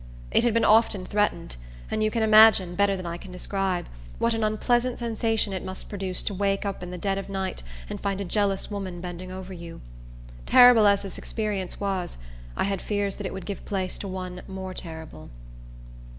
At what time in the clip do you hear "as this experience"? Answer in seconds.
10.87-11.79